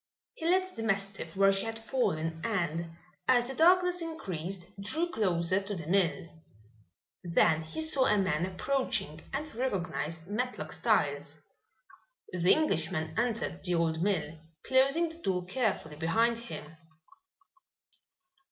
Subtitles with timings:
[0.33, 2.95] He left the mastiff where she had fallen and,
[3.27, 6.27] as the darkness increased, drew closer to the mill.
[7.23, 11.39] Then he saw a man approaching and recognized Matlock Styles.
[12.33, 16.77] The Englishman entered the old mill, closing the door carefully behind him.